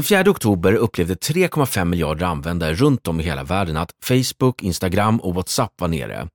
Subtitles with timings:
[0.00, 5.20] Den 4 oktober upplevde 3,5 miljarder användare runt om i hela världen att Facebook, Instagram
[5.20, 6.28] och WhatsApp var nere.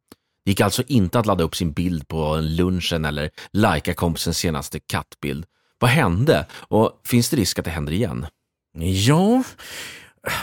[0.46, 4.80] Det gick alltså inte att ladda upp sin bild på lunchen eller lajka kompisens senaste
[4.80, 5.46] kattbild.
[5.80, 8.26] Vad hände och finns det risk att det händer igen?
[8.78, 9.44] Ja,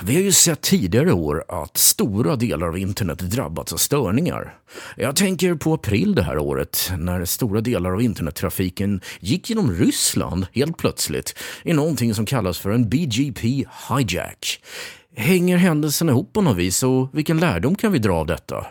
[0.04, 4.54] vi har ju sett tidigare år att stora delar av internet drabbats av störningar.
[4.96, 10.46] Jag tänker på april det här året när stora delar av internettrafiken gick genom Ryssland
[10.52, 14.62] helt plötsligt i någonting som kallas för en BGP hijack.
[15.16, 18.66] Hänger händelsen ihop på något vis och vilken lärdom kan vi dra av detta?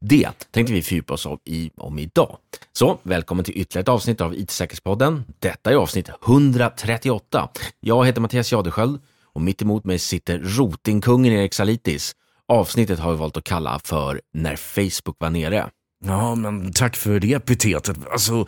[0.00, 2.36] Det tänkte vi fördjupa oss om, i, om idag.
[2.72, 5.24] Så välkommen till ytterligare ett avsnitt av IT-säkerhetspodden.
[5.38, 7.48] Detta är avsnitt 138.
[7.80, 9.00] Jag heter Mattias Jadesköld
[9.34, 12.12] och mitt emot mig sitter rotingkungen Erik Salitis.
[12.48, 15.70] Avsnittet har vi valt att kalla för När Facebook var nere.
[16.04, 17.96] Ja, men tack för det epitetet.
[18.12, 18.46] Alltså,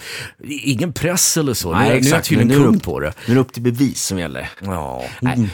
[0.48, 1.72] ingen press eller så.
[1.72, 2.30] Nej, nu, exakt.
[2.30, 3.12] nu är jag tydligen kung på det.
[3.26, 4.50] Nu är det upp till bevis som gäller.
[4.60, 5.04] Ja.
[5.20, 5.48] Nej.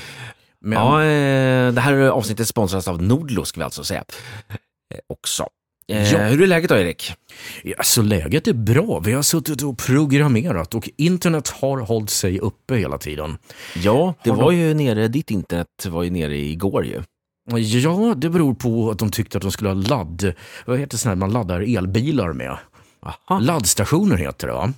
[0.61, 4.05] Men, Ja, eh, det här avsnittet sponsras av Nordlo ska vi alltså säga.
[4.95, 5.47] Eh, också.
[5.93, 6.19] Eh, Ja.
[6.19, 7.13] Hur är läget då Erik?
[7.63, 8.99] Ja, så läget är bra.
[9.05, 13.39] Vi har suttit och programmerat och internet har hållit sig uppe hela tiden.
[13.77, 17.03] Ja, det Har var ju nere, ditt internet var ju nere igår ju.
[17.51, 20.33] Ja, det beror på att de tyckte att de skulle ha ladd...
[20.65, 22.57] Vad heter det, man laddar elbilar med?
[23.03, 23.39] Aha.
[23.41, 24.73] Laddstationer heter det va?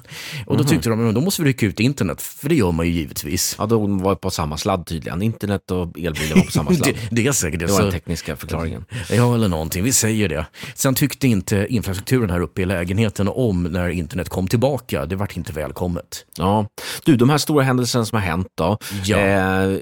[0.47, 2.87] Och då tyckte de att då måste vi rycka ut internet, för det gör man
[2.87, 3.55] ju givetvis.
[3.59, 5.23] Ja, de var på samma sladd tydligen.
[5.23, 6.95] Internet och elbilar var på samma sladd.
[7.11, 7.67] Det, det är säkert det.
[7.67, 8.85] Det var den tekniska förklaringen.
[9.11, 9.85] ja, eller någonting.
[9.85, 10.47] Vi säger det.
[10.75, 15.07] Sen tyckte inte infrastrukturen här uppe i lägenheten om när internet kom tillbaka.
[15.07, 16.25] Det vart inte välkommet.
[16.37, 16.67] Ja.
[17.05, 19.19] Du, de här stora händelserna som har hänt då, Ja.
[19.19, 19.79] eh,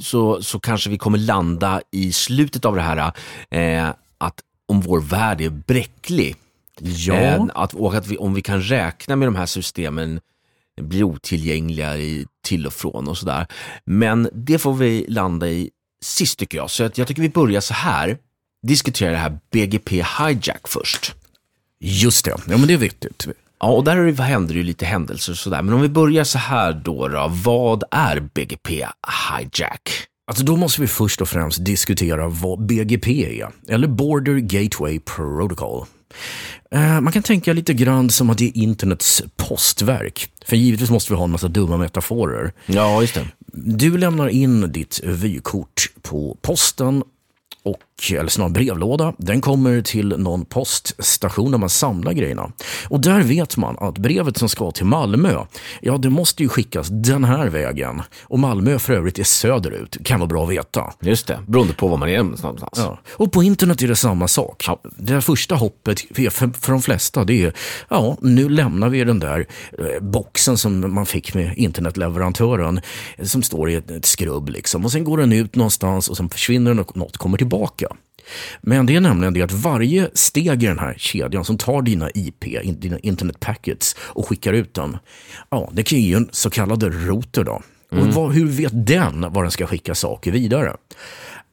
[0.00, 3.12] så, så kanske vi kommer landa i slutet av det här,
[3.50, 4.34] eh, att
[4.68, 6.36] om vår värld är bräcklig.
[6.80, 7.48] Ja.
[7.54, 10.20] Att, och att vi, om vi kan räkna med de här systemen
[10.80, 13.46] blir otillgängliga i, till och från och sådär.
[13.84, 15.70] Men det får vi landa i
[16.02, 16.70] sist tycker jag.
[16.70, 18.18] Så att jag tycker vi börjar så här.
[18.62, 21.14] Diskutera det här BGP hijack först.
[21.80, 22.30] Just det.
[22.30, 23.28] Ja, men det är viktigt.
[23.60, 25.62] Ja, och där händer ju lite händelser och sådär.
[25.62, 28.86] Men om vi börjar så här då, då vad är BGP
[29.38, 29.90] hijack?
[30.26, 35.86] Alltså då måste vi först och främst diskutera vad BGP är, eller Border Gateway Protocol.
[36.70, 40.30] Eh, Man kan tänka lite grann som att det är internets postverk.
[40.46, 42.52] För givetvis måste vi ha en massa dumma metaforer.
[42.66, 43.26] Ja, just det.
[43.52, 47.02] Du lämnar in ditt vykort på posten
[47.62, 49.14] och, eller snarare brevlåda.
[49.18, 52.52] Den kommer till någon poststation där man samlar grejerna.
[52.88, 55.44] Och där vet man att brevet som ska till Malmö,
[55.80, 58.02] ja det måste ju skickas den här vägen.
[58.22, 60.92] Och Malmö för övrigt är söderut, kan vara bra att veta.
[61.00, 62.72] Just det, beroende på var man är någonstans.
[62.76, 62.98] Ja.
[63.12, 64.64] Och på internet är det samma sak.
[64.66, 64.80] Ja.
[64.96, 67.52] Det första hoppet för, för, för de flesta det är,
[67.88, 69.46] ja, nu lämnar vi den där
[69.78, 72.80] eh, boxen som man fick med internetleverantören
[73.16, 74.84] eh, som står i ett, ett skrubb liksom.
[74.84, 77.49] Och sen går den ut någonstans och sen försvinner den och något kommer tillbaka.
[78.60, 82.10] Men det är nämligen det att varje steg i den här kedjan som tar dina
[82.14, 84.98] IP, in- dina internet packets och skickar ut dem,
[85.50, 87.62] ja, det kan ju en så kallad router då.
[87.90, 90.76] Och vad, hur vet den var den ska skicka saker vidare?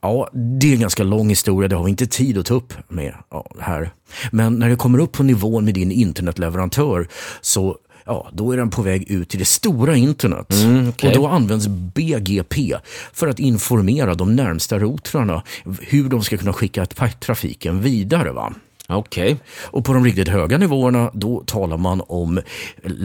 [0.01, 2.73] Ja, det är en ganska lång historia, det har vi inte tid att ta upp
[2.87, 3.91] med ja, här.
[4.31, 7.07] Men när det kommer upp på nivån med din internetleverantör
[7.41, 10.47] så Ja, då är den på väg ut till det stora internet.
[10.89, 11.09] okej.
[11.09, 12.75] Och då används BGP
[13.13, 15.43] för att informera de närmsta routrarna
[15.81, 18.31] hur de ska kunna skicka tra- trafiken vidare.
[18.31, 18.53] Va?
[18.89, 19.37] Okej.
[19.63, 22.41] Och på de riktigt höga nivåerna då talar man om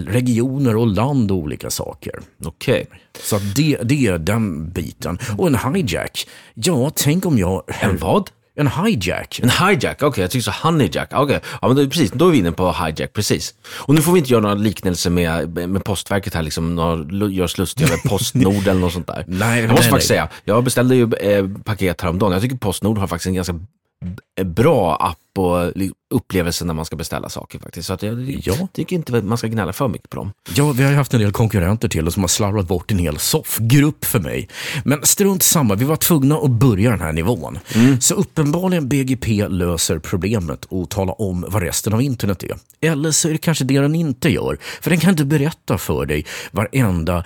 [0.09, 2.13] regioner och land och olika saker.
[2.45, 2.87] Okej.
[3.23, 5.19] Så det, det är den biten.
[5.39, 7.63] Och en hijack, ja tänk om jag...
[7.81, 8.31] En vad?
[8.55, 9.41] En hijack.
[9.43, 11.09] En hijack, okej jag tyckte så honeyjack.
[11.13, 13.55] Okej, ja, men då, precis, då är vi inne på hijack, precis.
[13.79, 17.45] Och nu får vi inte göra några liknelser med, med postverket här, liksom, några, gör
[17.45, 19.25] oss lustiga över Postnord eller något sånt där.
[19.29, 20.19] Nej, jag måste nej, faktiskt nej.
[20.19, 22.33] säga, jag beställde ju eh, paket häromdagen.
[22.33, 23.55] Jag tycker Postnord har faktiskt en ganska
[24.45, 25.73] bra app och
[26.15, 27.87] upplevelse när man ska beställa saker faktiskt.
[27.87, 28.69] Så att jag Ja.
[28.73, 30.33] tycker inte man ska gnälla för mycket på dem.
[30.55, 32.99] Ja, vi har ju haft en del konkurrenter till oss som har slarvat bort en
[32.99, 34.49] hel soffgrupp för mig.
[34.85, 37.59] Men strunt samma, vi var tvungna att börja den här nivån.
[38.01, 42.57] Så uppenbarligen BGP löser problemet och talar om vad resten av internet är.
[42.81, 44.59] Eller så är det kanske det den inte gör.
[44.81, 47.25] För den kan inte berätta för dig varenda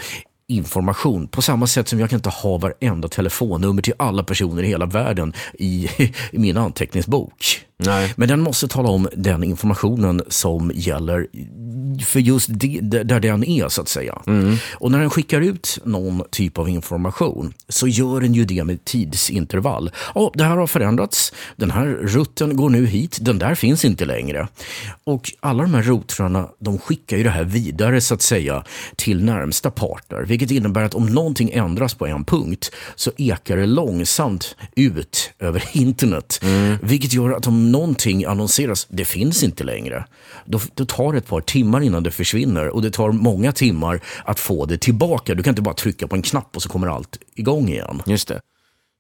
[0.49, 4.67] information på samma sätt som jag kan inte ha varenda telefonnummer till alla personer i
[4.67, 5.89] hela världen i,
[6.31, 7.67] i min anteckningsbok.
[7.79, 8.15] Nej.
[8.17, 11.27] Men den måste tala om den informationen som gäller
[12.05, 14.23] för just det, där den är, så att säga.
[14.75, 18.85] Och när den skickar ut någon typ av information så gör den ju det med
[18.85, 19.91] tidsintervall.
[20.15, 21.33] Ja, det här har förändrats.
[21.57, 23.19] Den här rutten går nu hit.
[23.21, 24.49] Den där finns inte längre.
[25.05, 28.65] Och alla de här routrarna, de skickar ju det här vidare, så att säga,
[28.97, 30.23] till närmsta partner.
[30.23, 35.65] Vilket innebär att om någonting ändras på en punkt så ekar det långsamt ut över
[35.73, 36.45] internet.
[36.83, 40.05] Vilket gör att om någonting annonseras, det finns inte längre.
[40.45, 44.01] Då, då tar det ett par timmar innan det försvinner och det tar många timmar
[44.25, 45.35] att få det tillbaka.
[45.35, 48.03] Du kan inte bara trycka på en knapp och så kommer allt igång igen.
[48.07, 48.41] Just det.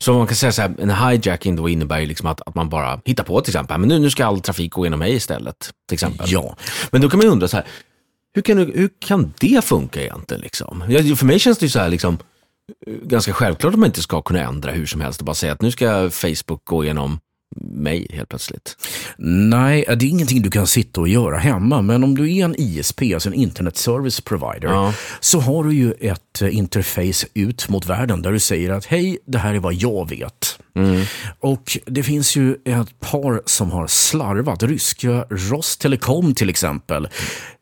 [0.04, 2.68] Så man kan säga så här, en hijacking då innebär ju liksom att, att man
[2.68, 5.70] bara hittar på till exempel, men nu, nu ska all trafik gå genom mig istället.
[5.88, 6.26] Till exempel.
[6.30, 6.56] Ja.
[6.90, 7.66] Men då kan man ju undra så här,
[8.34, 10.40] hur kan, hur kan det funka egentligen?
[10.40, 10.80] Liksom?
[11.16, 12.18] För mig känns det ju så här, liksom,
[12.86, 15.52] eh, ganska självklart att man inte ska kunna ändra hur som helst och bara säga
[15.52, 17.18] att nu ska Facebook gå igenom
[17.60, 18.76] mig helt plötsligt.
[19.18, 22.54] Nej, det är ingenting du kan sitta och göra hemma, men om du är en
[22.58, 24.92] ISP, alltså en Internet Service Provider, Ja.
[25.20, 29.18] så har du ju ett eh, interface ut mot världen där du säger att hej,
[29.26, 30.58] det här är vad jag vet.
[31.40, 34.62] Och det finns ju ett par som har slarvat.
[34.62, 37.08] Ryska Rostelekom till exempel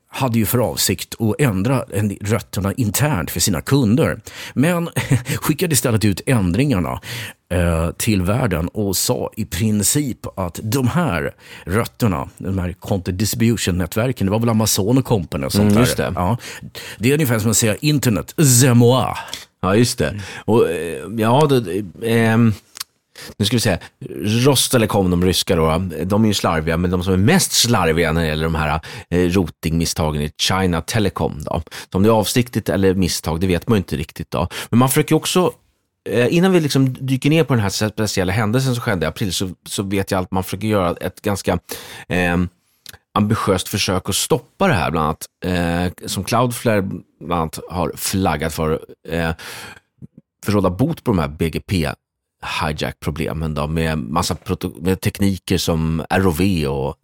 [0.08, 1.84] hade ju för avsikt att ändra
[2.20, 4.20] rötterna internt för sina kunder.
[4.54, 4.88] Men
[5.36, 7.00] skickade istället ut ändringarna
[7.54, 11.34] eh, till världen och sa i princip att de här
[11.66, 15.80] rötterna, de här content distribution-nätverken, det var väl Amazon och Company och sånt Mm, där.
[15.80, 16.12] just det.
[16.14, 16.36] Ja,
[16.98, 19.14] det är ungefär som att säga internet, c'est moi.
[19.62, 20.20] Ja, just det.
[20.44, 22.52] Och, eh, ja, det, ehm,
[23.36, 23.78] nu ska vi se.
[24.24, 28.20] Rostelekom, de ryska då, de är ju slarviga, men de som är mest slarviga när
[28.20, 28.80] det gäller de här
[29.10, 31.38] eh, routingmisstagen är China Telecom.
[31.44, 31.62] Då.
[31.92, 34.30] Så om det är avsiktligt eller misstag, det vet man ju inte riktigt.
[34.30, 34.48] Då.
[34.70, 35.50] Men man försöker också eh,
[36.08, 39.32] Eh, innan vi liksom dyker ner på den här speciella händelsen som skedde i april
[39.32, 41.58] så, så vet jag att man försöker göra ett ganska
[42.08, 42.36] eh,
[43.14, 46.82] ambitiöst försök att stoppa det här, bland annat, eh, som Cloudflare
[47.20, 48.72] bland annat har flaggat för,
[49.08, 49.30] eh,
[50.44, 51.90] för att råda bot på de här BGP
[52.62, 54.36] hijack-problemen då, med massa
[54.80, 56.96] med tekniker som ROV och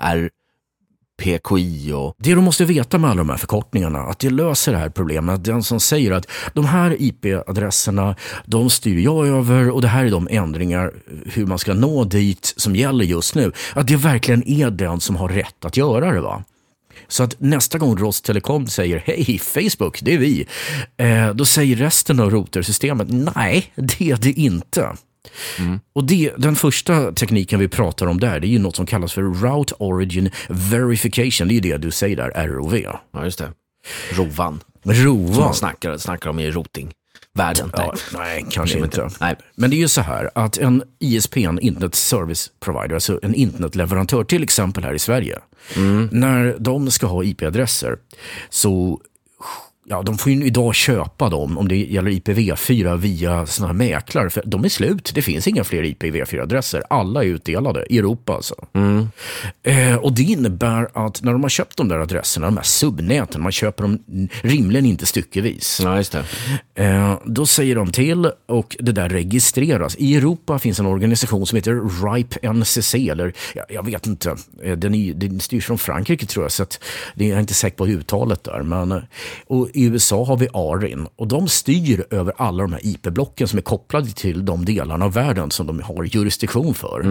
[1.21, 4.79] PKI och Det du måste veta med alla de här förkortningarna, att det löser det
[4.79, 5.35] här problemet.
[5.35, 10.05] Att den som säger att de här IP-adresserna, de styr jag över och det här
[10.05, 10.93] är de ändringar
[11.27, 13.53] hur man ska nå dit som gäller just nu.
[13.75, 16.21] Att det verkligen är den som har rätt att göra det.
[16.21, 16.45] va?
[17.09, 20.47] Så att nästa gång Rostelekom säger hej Facebook, det är vi.
[20.97, 24.97] Eh, då säger resten av routersystemet nej, det är det inte.
[25.93, 29.13] Och det, den första tekniken vi pratar om där, det är ju något som kallas
[29.13, 31.49] för Route Origin Verification.
[31.49, 32.77] Det är ju det du säger där, ROV.
[33.13, 33.53] ja, just det,
[34.13, 34.61] Rovan,
[35.35, 37.71] som man snackar, snackar om i routing-världen.
[37.77, 39.11] Ja, nej, kanske är inte.
[39.21, 39.37] Nej.
[39.55, 43.35] Men det är ju så här att en ISP, en Internet Service Provider, alltså en
[43.35, 45.39] internetleverantör, till exempel här i Sverige,
[46.11, 47.97] när de ska ha IP-adresser
[48.51, 49.01] så
[49.91, 54.31] Ja, de får ju idag köpa dem om det gäller IPv4 via såna här mäklare.
[54.31, 55.11] För de är slut.
[55.15, 56.83] Det finns inga fler IPv4-adresser.
[56.91, 58.33] Alla är utdelade i Europa.
[58.33, 58.55] Alltså.
[59.63, 63.43] Eh, och Det innebär att när de har köpt de där adresserna, de här subnäten,
[63.43, 63.99] man köper dem
[64.43, 65.81] rimligen inte styckevis.
[65.85, 66.15] Ja, just.
[66.75, 69.97] Eh, då säger de till och det där registreras.
[69.97, 74.77] I Europa finns en organisation som heter RIPE NCC, eller jag, jag vet inte, Eh,
[74.77, 76.81] den, är, den styrs från Frankrike tror jag, så att
[77.15, 78.63] det är jag är inte säker på uttalet där.
[78.63, 79.03] Men, eh,
[79.47, 83.59] och I USA har vi ARIN och de styr över alla de här IP-blocken som
[83.59, 87.03] är kopplade till de delarna av världen som de har jurisdiktion för.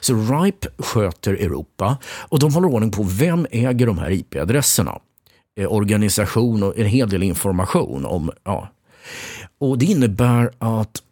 [0.00, 1.96] Så RIPE sköter Europa
[2.28, 4.98] och de håller ordning på vem äger de här IP-adresserna
[5.56, 8.68] eh, organisation och en hel del information om ja,
[9.58, 11.02] och Det innebär att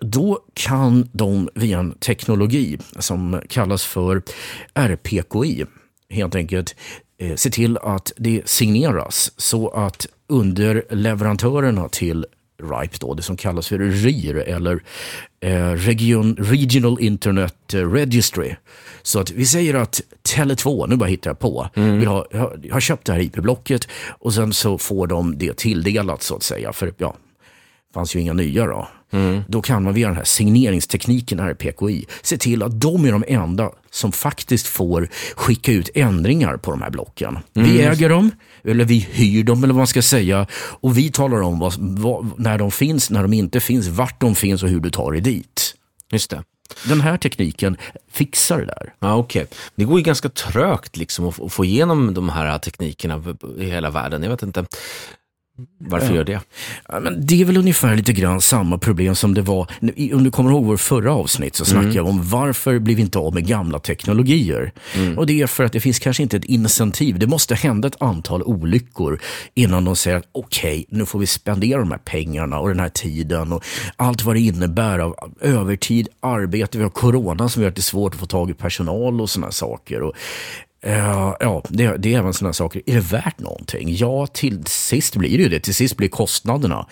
[0.00, 4.22] då kan de via en teknologi som kallas för
[4.74, 5.64] RPKI
[6.10, 6.76] helt enkelt
[7.20, 12.26] eh, se till att det signeras så att underleverantörerna till
[12.62, 14.82] RIPE, då, det som kallas för RIR eller
[15.40, 18.54] eh, Region, Regional Internet Registry.
[19.02, 20.00] Så att vi säger att
[20.34, 24.34] Tele2, nu bara hittar jag på, vill ha, har, har köpt det här IP-blocket och
[24.34, 26.72] sen så får de det tilldelat så att säga.
[26.72, 27.16] För ja,
[27.94, 28.88] fanns ju inga nya då.
[29.48, 33.70] Då kan man via den här signeringstekniken, RPKI, se till att de är de enda
[33.90, 37.38] som faktiskt får skicka ut ändringar på de här blocken.
[37.52, 38.30] Vi äger dem,
[38.64, 40.46] eller vi hyr dem eller vad man ska säga.
[40.52, 44.34] Och vi talar om vad, vad, när de finns, när de inte finns, vart de
[44.34, 45.74] finns och hur du tar dig dit.
[46.12, 46.42] Just det.
[46.88, 47.76] Den här tekniken
[48.12, 48.94] fixar det där.
[48.98, 49.46] Ja, okej.
[49.74, 53.22] Det går ju ganska trögt liksom att få igenom de här teknikerna
[53.58, 54.22] i hela världen.
[54.22, 54.64] Jag vet inte.
[55.78, 56.40] Varför gör det?
[56.88, 59.66] Ja, men det är väl ungefär lite grann samma problem som det var,
[60.14, 61.96] om du kommer ihåg vår förra avsnitt så snackade mm.
[61.96, 64.72] jag om varför blir vi inte av med gamla teknologier?
[64.96, 65.18] Mm.
[65.18, 67.18] Och det är för att det finns kanske inte ett incentiv.
[67.18, 69.20] Det måste hända ett antal olyckor
[69.54, 72.80] innan de säger att okej, okay, nu får vi spendera de här pengarna och den
[72.80, 73.64] här tiden och
[73.96, 77.82] allt vad det innebär av övertid, arbete, vi har corona som gör att det är
[77.82, 80.02] svårt att få tag i personal och sådana saker.
[80.02, 80.14] Och
[80.86, 82.82] Uh, ja, det, det är även sådana saker.
[82.86, 83.96] Är det värt någonting?
[83.96, 85.60] Ja, till sist blir det ju det.
[85.60, 86.86] Till sist blir kostnaderna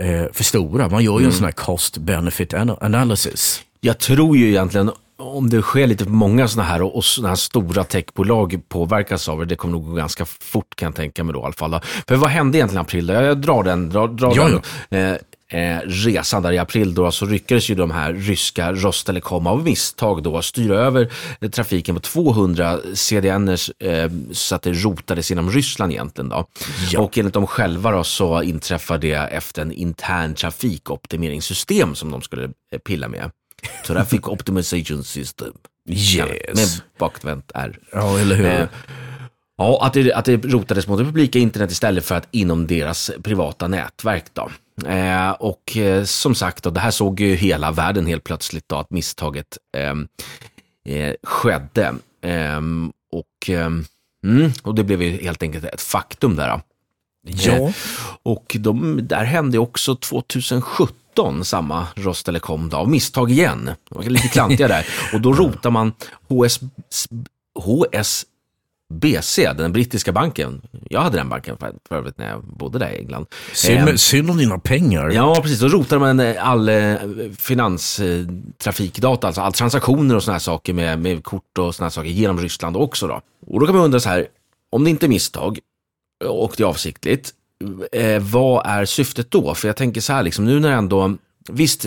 [0.00, 0.88] uh, för stora.
[0.88, 1.26] Man gör ju mm.
[1.26, 3.62] en sån här cost benefit analysis.
[3.80, 7.28] Jag tror ju egentligen, om det sker lite för många sådana här och, och sådana
[7.28, 11.24] här stora techbolag påverkas av det, det kommer nog gå ganska fort kan jag tänka
[11.24, 11.80] mig då i alla fall.
[12.08, 13.08] För vad hände egentligen i april?
[13.08, 13.90] Jag, jag drar den.
[13.90, 14.60] Drar, drar ja, den.
[14.88, 14.98] Ja.
[14.98, 15.16] Eh,
[15.50, 20.22] eh, resan där i april då så lyckades ju de här ryska Rostelekom av misstag
[20.22, 21.10] då styra över
[21.48, 26.46] trafiken på 200 CDNers eh, så att det rotades inom Ryssland egentligen då.
[26.90, 27.00] Ja.
[27.00, 32.44] Och enligt dem själva då så inträffade det efter en intern trafikoptimeringssystem som de skulle
[32.44, 33.30] eh, pilla med.
[33.86, 35.52] Traffic Optimization System.
[35.88, 36.54] Yes.
[36.54, 37.78] Med bakvänt R.
[37.92, 38.46] Ja, eller hur.
[38.46, 38.66] Eh,
[39.60, 43.10] ja, att det, att det rotades mot det publika internet istället för att inom deras
[43.22, 44.24] privata nätverk.
[44.32, 44.50] Då.
[44.88, 48.76] Eh, och eh, som sagt, då, det här såg ju hela världen helt plötsligt då,
[48.76, 50.08] att misstaget ehm,
[50.84, 51.94] eh, skedde.
[52.22, 53.84] Ehm, och, ehm,
[54.24, 56.48] mm, och det blev ju helt enkelt ett faktum där.
[56.48, 56.60] Då.
[57.22, 57.52] Ja.
[57.52, 57.72] Eh,
[58.22, 63.64] och de, där hände också 2017 samma Rostelekom då, av misstag igen.
[63.64, 64.86] Det var lite klantiga där.
[65.14, 65.92] Och då rotar man
[66.28, 66.60] HS,
[67.64, 68.26] HS
[68.90, 70.62] BC, den brittiska banken.
[70.90, 73.26] Jag hade den banken för, för övrigt när jag bodde där i England.
[73.52, 75.10] Synd, eh, synd om dina pengar.
[75.10, 75.60] Ja, precis.
[75.60, 76.94] Då rotade man eh, all eh,
[77.38, 82.10] finanstrafikdata, alltså all transaktioner och sådana här saker med, med kort och sådana här saker
[82.10, 83.06] genom Ryssland också.
[83.06, 83.20] Då.
[83.46, 84.26] Och då kan man undra så här,
[84.70, 85.58] om det inte är misstag
[86.24, 87.30] och det är avsiktligt,
[87.92, 89.54] eh, vad är syftet då?
[89.54, 91.16] För jag tänker så här, liksom, nu när ändå
[91.48, 91.86] Visst,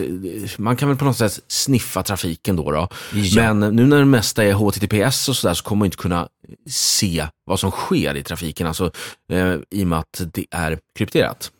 [0.58, 2.72] man kan väl på något sätt sniffa trafiken då.
[2.72, 2.88] då.
[3.14, 3.54] Ja.
[3.54, 6.28] Men nu när det mesta är HTTPS och sådär så kommer man inte kunna
[6.70, 8.92] se vad som sker i trafiken, alltså,
[9.32, 11.52] eh, i och med att det är krypterat.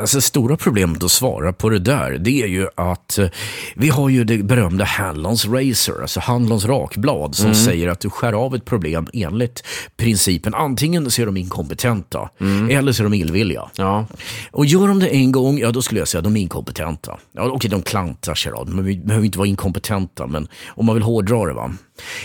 [0.00, 3.28] Alltså, stora problemet att svara på det där, det är ju att eh,
[3.76, 7.54] vi har ju det berömda Hanlons Razor, alltså Hanlons rakblad, som mm.
[7.54, 9.62] säger att du skär av ett problem enligt
[9.96, 12.70] principen antingen så är de inkompetenta mm.
[12.70, 13.70] eller så är de illvilliga.
[13.76, 14.06] Ja.
[14.50, 17.18] Och gör de det en gång, ja då skulle jag säga att de är inkompetenta.
[17.32, 21.04] Ja, okej, de klantar sig då, de behöver inte vara inkompetenta, men om man vill
[21.04, 21.52] hårdra det.
[21.52, 21.72] va.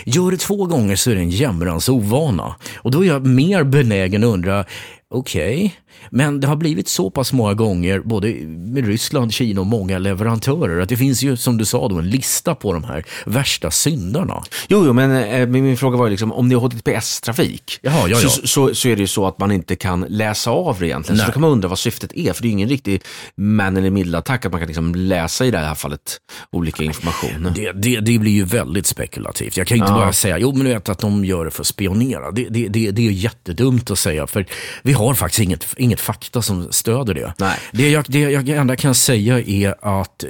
[0.04, 2.54] Gör det två gånger så är det en jämrans ovana.
[2.76, 4.64] Och då är jag mer benägen att undra,
[5.08, 5.70] okej, okay,
[6.10, 10.80] men det har blivit så pass många gånger, både med Ryssland, Kina och många leverantörer,
[10.80, 14.42] att det finns ju som du sa då en lista på de här värsta syndarna.
[14.68, 18.16] Jo, jo men eh, min fråga var ju liksom, om det är HTTPS-trafik, ja, ja.
[18.16, 21.16] så, så, så, är det ju så att man inte kan läsa av det egentligen.
[21.16, 21.26] Nej.
[21.26, 23.02] Så då kan man undra vad syftet är, för det är ju ingen riktig
[23.36, 27.52] man eller middelattack, att man kan liksom läsa i det här fallet olika information.
[27.54, 29.56] Det, det, det blir ju väldigt spekulativt.
[29.56, 29.98] Jag kan inte ja.
[29.98, 32.30] bara säga, jo men du vet att de gör det för att spionera.
[32.30, 34.46] Det, det, det, det är jättedumt att säga, för
[34.82, 37.34] vi har faktiskt inget, inget fakta som stöder det.
[37.38, 37.58] Nej.
[37.72, 40.24] Det, jag, det jag enda kan säga är att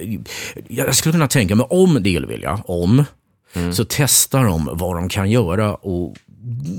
[0.68, 2.20] jag skulle kunna tänka mig, om det är
[2.70, 3.04] om,
[3.54, 3.72] mm.
[3.72, 6.16] så testar de vad de kan göra och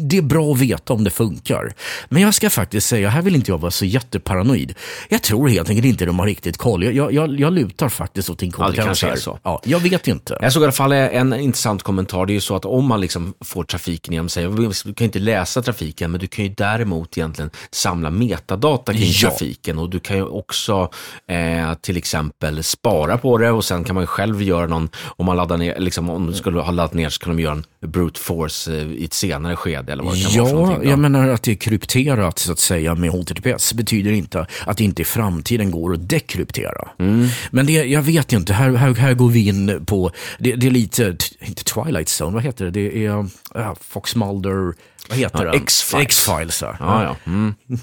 [0.09, 1.73] det är bra att veta om det funkar.
[2.09, 4.73] Men jag ska faktiskt säga, här vill inte jag vara så jätteparanoid.
[5.09, 6.83] Jag tror helt enkelt inte de har riktigt koll.
[6.83, 9.39] Jag, jag, jag lutar faktiskt åt inkompetens ja, så.
[9.43, 10.37] Ja, jag vet inte.
[10.41, 12.25] Jag såg i alla fall en intressant kommentar.
[12.25, 14.47] Det är ju så att om man liksom får trafiken genom sig,
[14.83, 19.29] du kan inte läsa trafiken, men du kan ju däremot egentligen samla metadata kring ja.
[19.29, 20.89] trafiken och du kan ju också
[21.27, 25.25] eh, till exempel spara på det och sen kan man ju själv göra någon, om
[25.25, 27.91] man laddar ner, liksom, om du skulle ha laddat ner så kan de göra en
[27.91, 31.27] brute force eh, i ett senare skede eller vad det kan ja, vara jag menar
[31.27, 35.05] att det är krypterat så att säga med HTTPS betyder inte att det inte i
[35.05, 36.87] framtiden går att dekryptera.
[36.99, 37.27] Mm.
[37.51, 40.71] Men det, jag vet inte, här, här, här går vi in på, det, det är
[40.71, 42.71] lite, inte Twilight Zone, vad heter det?
[42.71, 44.73] Det är uh, Fox Mulder,
[45.09, 45.57] vad heter ja, det?
[45.57, 46.05] X-Files.
[46.05, 46.75] X-Files, ja.
[46.79, 47.15] ja.
[47.25, 47.55] Mm.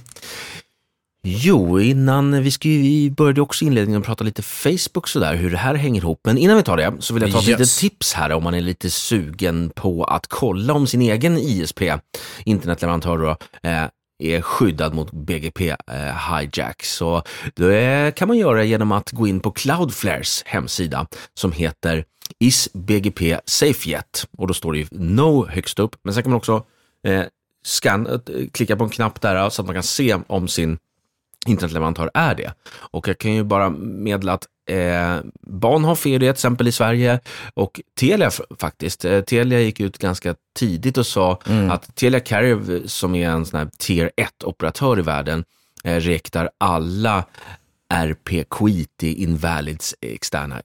[1.27, 5.75] Jo, innan vi, ska, vi började också inledningen prata lite Facebook sådär, hur det här
[5.75, 6.21] hänger ihop.
[6.25, 7.47] Men innan vi tar det så vill jag ta yes.
[7.47, 11.83] litet tips här om man är lite sugen på att kolla om sin egen ISP,
[12.45, 13.31] internetleverantör då,
[13.69, 13.85] eh,
[14.19, 16.71] är skyddad mot BGP eh.
[16.83, 17.23] Så
[17.55, 22.05] det kan man göra genom att gå in på Cloudflares hemsida som heter
[22.39, 24.27] Is BGP Safe Yet?
[24.39, 26.65] Och då står det ju No högst upp, men sen kan man också
[27.07, 27.25] eh,
[27.65, 28.19] scan, eh,
[28.53, 30.79] klicka på en knapp där så att man kan se om sin
[31.47, 32.53] internetleverantör är det.
[32.77, 37.21] Och jag kan ju bara meddela att eh, Bahnhof är det till exempel i Sverige
[37.55, 39.05] och Telia faktiskt.
[39.05, 41.71] Eh, Telia gick ut ganska tidigt och sa mm.
[41.71, 45.45] att Telia Carrier som är en sån här tier 1-operatör i världen
[45.85, 47.25] eh, rektar alla
[47.95, 50.63] RP-Quiti Invalids externa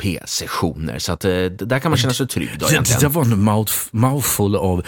[0.00, 0.98] GBP-sessioner.
[0.98, 3.00] Så att, eh, där kan man känna sig trygg då Det, egentligen.
[3.00, 4.82] det var en mouth, mouthful av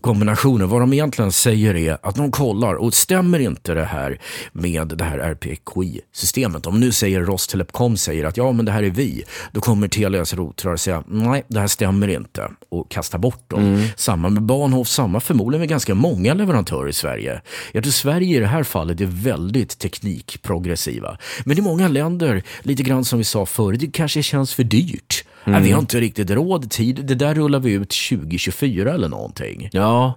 [0.00, 0.66] kombinationer.
[0.66, 4.20] Vad de egentligen säger är att de kollar och stämmer inte det här
[4.52, 6.66] med det här RPQI-systemet.
[6.66, 9.24] Om nu säger Rostelecom säger att ja, men det här är vi.
[9.52, 13.88] Då kommer Telias routrar säga nej, det här stämmer inte och kasta bort dem.
[13.96, 17.40] Samma med Bahnhof, samma förmodligen med ganska många leverantörer i Sverige.
[17.72, 21.18] Jag tror Sverige i det här fallet är väldigt teknikprogressiva.
[21.44, 25.24] Men i många länder, lite grann som vi sa förr, det kanske känns för dyrt.
[25.44, 27.06] Nej, vi har inte riktigt råd, tid.
[27.06, 29.68] Det där rullar vi ut 2024 eller någonting.
[29.72, 30.14] Ja,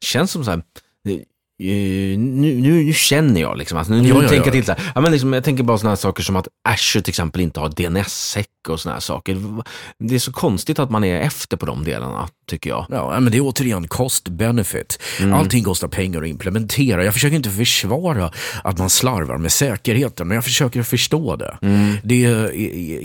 [0.00, 0.62] känns som så här.
[1.58, 4.52] Eh, nu, nu, nu känner jag liksom, alltså, nu, nu Ja, ja, tänker jag ja.
[4.52, 7.10] till så här, ja, men liksom, jag tänker bara sådana saker som att Azure till
[7.10, 9.38] exempel inte har DNS-sec och sådana saker.
[9.98, 12.86] Det är så konstigt att man är efter på de delarna, tycker jag.
[12.90, 14.98] Ja, men det är återigen cost benefit.
[15.34, 17.04] Allting kostar pengar att implementera.
[17.04, 18.30] Jag försöker inte försvara
[18.64, 21.56] att man slarvar med säkerheten, men jag försöker förstå det.
[22.02, 22.52] Det, är,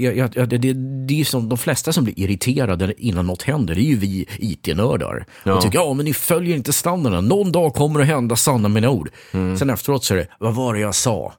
[0.04, 0.74] jag, jag, jag- det, det,
[1.08, 4.26] det är som de flesta som blir irriterade innan något händer, det är ju vi
[4.40, 5.26] IT-nördar.
[5.44, 5.54] Ja.
[5.54, 7.26] Och tycker, ja men ni följer inte standarden.
[7.26, 9.10] Någon dag kommer det hända, sanna mina ord.
[9.32, 11.34] Sen efteråt så är det, vad var det jag sa?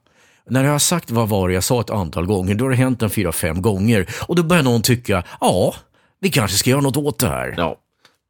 [0.49, 2.75] När jag har sagt vad var det jag sa ett antal gånger, då har det
[2.75, 4.05] hänt en fyra, fem gånger.
[4.27, 5.75] Och då börjar någon tycka, ja,
[6.21, 7.53] vi kanske ska göra något åt det här.
[7.57, 7.77] Ja,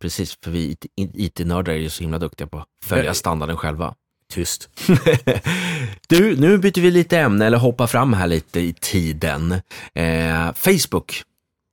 [0.01, 3.13] precis, för vi IT-nördar är ju så himla duktiga på att följa Ja.
[3.13, 3.93] standarden själva.
[4.33, 4.69] Tyst.
[6.07, 9.51] Du, nu byter vi lite ämne, eller hoppar fram här lite i tiden.
[9.93, 11.23] Eh, Facebook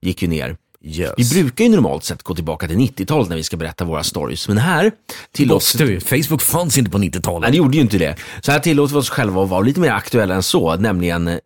[0.02, 0.56] gick ju ner.
[0.84, 1.12] Yes.
[1.16, 4.48] Vi brukar ju normalt sett gå tillbaka till 90-talet när vi ska berätta våra stories,
[4.48, 4.92] men här
[5.32, 5.74] tillåts...
[5.74, 6.00] Vi?
[6.00, 7.50] Facebook fanns inte på Nej, 90-talet.
[7.52, 8.16] det gjorde ju inte det.
[8.42, 11.38] Så här tillåter vi oss själva att vara lite mer aktuella än så, nämligen eh,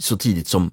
[0.00, 0.70] så tidigt som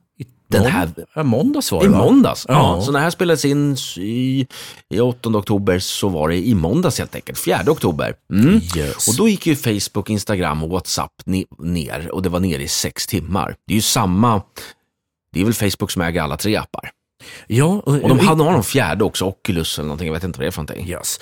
[0.47, 0.89] den här...
[1.15, 1.97] Ja, måndags var det I va?
[1.97, 2.45] måndags.
[2.47, 2.53] Ja.
[2.53, 2.81] Ja.
[2.85, 4.47] Så när det här spelades in i,
[4.89, 8.15] i 8 oktober så var det i måndags helt enkelt, 4 oktober.
[8.33, 8.61] Mm.
[8.77, 9.07] Yes.
[9.07, 12.67] Och då gick ju Facebook, Instagram och WhatsApp ne- ner och det var ner i
[12.67, 13.55] sex timmar.
[13.67, 14.41] Det är ju samma,
[15.33, 16.91] det är väl Facebook som äger alla tre appar.
[17.47, 20.45] Ja, Och de hade, har någon fjärde också, Oculus eller någonting, jag vet inte vad
[20.45, 20.89] det är för någonting.
[20.89, 21.19] Yes.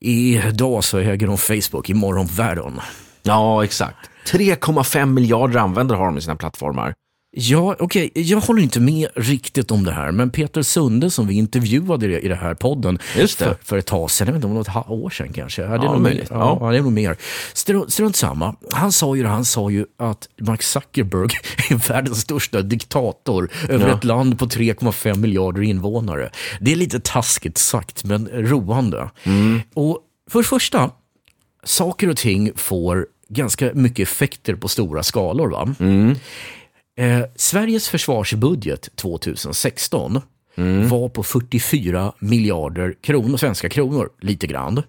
[0.00, 2.80] Idag så äger de Facebook, imorgon världen.
[3.22, 4.10] Ja, exakt.
[4.26, 6.94] 3,5 miljarder användare har de i sina plattformar.
[7.32, 11.34] Ja, okej, jag håller inte med riktigt om det här, men Peter Sunde som vi
[11.34, 12.98] intervjuade i den här podden.
[12.98, 15.62] För, för ett tag sedan, jag vet inte om det var ett år sedan kanske.
[15.62, 16.30] Ja, det är nog möjligt.
[16.30, 16.36] Mer.
[16.38, 16.58] Ja.
[16.60, 17.16] Ja, det är nog mer.
[17.88, 18.54] Strunt, samma.
[18.72, 21.30] Han sa ju han sa ju att Mark Zuckerberg
[21.70, 23.94] är världens största diktator över Ja.
[23.96, 26.30] ett land på 3,5 miljarder invånare.
[26.60, 29.10] Det är lite taskigt sagt, men roande.
[29.22, 29.60] Mm.
[29.74, 29.98] Och
[30.30, 30.90] för det första,
[31.64, 35.50] saker och ting får ganska mycket effekter på stora skalor.
[35.50, 35.74] Va?
[35.80, 36.14] Mm.
[37.00, 40.20] Eh, Sveriges försvarsbudget 2016
[40.88, 44.82] var på 44 miljarder kronor, svenska kronor, lite grann.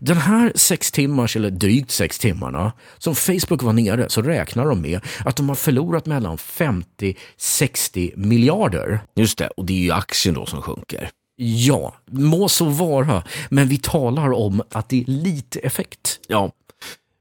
[0.00, 4.80] Den här sex timmars, eller drygt sex timmarna, som Facebook var nere, så räknar de
[4.80, 9.00] med att de har förlorat mellan 50-60 miljarder.
[9.16, 11.10] Just det, och det är ju aktien då som sjunker.
[11.36, 16.20] Ja, må så vara, men vi talar om att det är lite effekt.
[16.28, 16.50] Ja,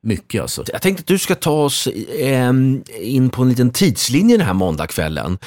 [0.06, 0.64] Mycket alltså.
[0.72, 1.88] jag tänkte att du ska ta oss
[2.20, 5.38] ehm, in på en liten tidslinje den här måndagskvällen.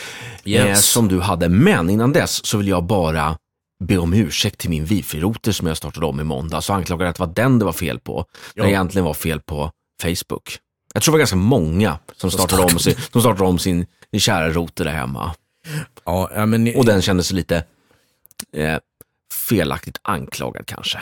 [0.44, 0.68] Yes.
[0.68, 3.38] Eh, som du hade, men innan dess så vill jag bara
[3.84, 6.60] be om ursäkt till min wifi-router som jag startade om i måndag.
[6.60, 8.24] Så anklagade att det var den det var fel på.
[8.54, 8.74] När det Ja.
[8.74, 9.70] egentligen var fel på
[10.02, 10.58] Facebook.
[10.94, 14.20] Jag tror det var ganska många som startade om, sin, som startade om sin, sin
[14.20, 15.34] kära router där hemma.
[16.04, 17.64] Ja, ja, men, Och den kändes lite
[18.52, 18.78] eh,
[19.48, 20.98] felaktigt anklagad kanske.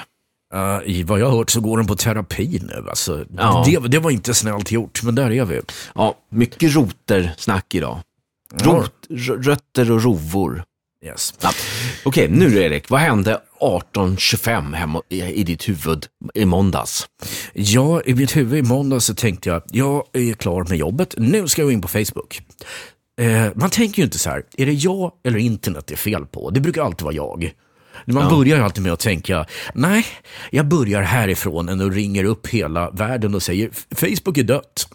[0.55, 2.87] Uh, I vad jag har hört så går den på terapi nu.
[2.89, 3.65] Alltså, Ja.
[3.67, 5.61] det, det var inte snällt gjort, men där är vi.
[5.95, 7.99] Ja, mycket roter-snack idag.
[8.63, 8.93] Rot,
[9.47, 10.65] rötter och rovor.
[11.05, 11.35] Yes.
[11.41, 11.51] Ja.
[12.05, 12.91] Okej, nu då, Erik.
[12.91, 17.07] Vad hände 18.25 hemma i, ditt huvud i måndags?
[17.53, 21.49] Ja, i mitt huvud i måndag så tänkte jag, jag är klar med jobbet, nu
[21.49, 22.43] ska jag gå in på Facebook.
[23.21, 26.27] Eh, man tänker ju inte så här, är det jag eller internet det är fel
[26.27, 26.51] på?
[26.51, 27.53] Det brukar alltid vara jag.
[28.05, 30.07] Man börjar ju alltid med att tänka, nej,
[30.51, 34.89] jag börjar härifrån och ringer upp hela världen och säger, Facebook är dött.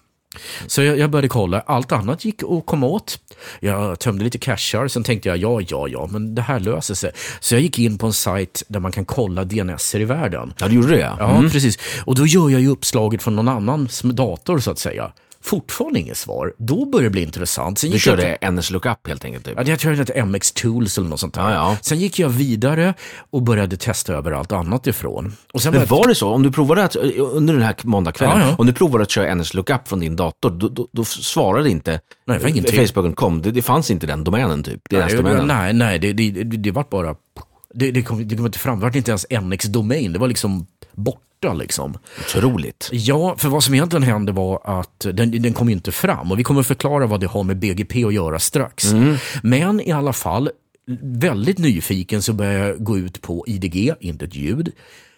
[0.67, 3.19] Så jag, jag började kolla, allt annat gick att komma åt.
[3.59, 7.11] Jag tömde lite cashar, sen tänkte jag, ja, ja, ja, men det här löser sig.
[7.39, 10.53] Så jag gick in på en sajt där man kan kolla DNS i världen.
[10.59, 11.15] Ja, du gjorde det?
[11.19, 11.79] Ja, precis.
[12.05, 15.11] Och då gör jag ju uppslaget från någon annans dator så att säga.
[15.43, 16.53] Fortfarande inget svar.
[16.57, 17.79] Då börjar det bli intressant.
[17.79, 19.45] Sen Du gick jag körde NS Lookup helt enkelt?
[19.45, 19.53] Typ.
[19.57, 21.41] Ja, jag tror det hette MX Tools eller något sånt där.
[21.41, 21.77] Ja, ja.
[21.81, 22.93] Sen gick jag vidare
[23.29, 25.33] och började testa över allt annat ifrån.
[25.53, 28.39] Och sen Men började- var det så, om du provade att, under den här måndagskvällen,
[28.39, 31.69] Ja, om du provade att köra NS Lookup från din dator, då, då, då svarade
[31.69, 32.87] inte Nej, det.
[32.87, 35.47] Facebook.com, det, det fanns inte den domänen typ, nej, DNS-domänen.
[35.47, 37.15] nej, nej, det, det, det, det var bara...
[37.73, 40.27] Det, det, kom, det kom inte fram, det var inte ens NX Domain, det var
[40.27, 41.97] liksom borta liksom.
[42.19, 42.89] Otroligt.
[42.91, 46.43] Ja, för vad som egentligen hände var att den, den kom inte fram och vi
[46.43, 48.85] kommer förklara vad det har med BGP att göra strax.
[49.43, 50.49] Men i alla fall,
[51.01, 54.71] väldigt nyfiken så började jag gå ut på IDG, inte ett ljud.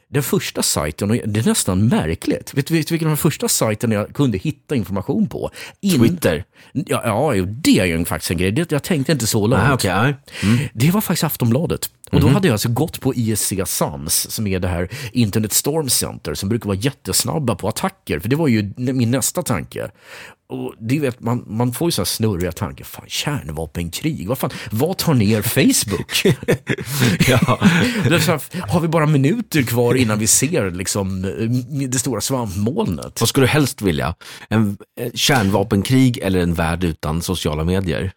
[0.10, 4.14] Den första sajten, och det är nästan märkligt, vet du vilken den första sajten jag
[4.14, 5.50] kunde hitta information på?
[5.82, 6.44] In- Twitter.
[6.74, 7.02] Ja,
[7.36, 8.52] ja, det är ju faktiskt en grej.
[8.52, 9.64] Det, jag tänkte inte så långt.
[9.64, 9.92] Ah, okej,
[10.44, 10.72] nej.
[10.74, 11.90] Det var faktiskt Aftonbladet.
[12.12, 15.89] Och då hade jag alltså gått på ISC SAMS, som är det här Internet Storm
[15.89, 18.19] Center, som brukar vara jättesnabba på attacker.
[18.19, 19.91] För det var ju min nästa tanke.
[20.52, 22.86] Och det vet, man, man får ju så här snurriga tankar.
[22.86, 26.24] Fan, kärnvapenkrig, vad fan, vad tar ner Facebook?
[27.28, 27.38] Ja.
[27.62, 31.21] här, har vi bara minuter kvar innan vi ser liksom,
[31.89, 33.21] det stora svampmolnet?
[33.21, 34.15] Vad skulle du helst vilja?
[34.50, 38.12] En eh, kärnvapenkrig eller en värld utan sociala medier?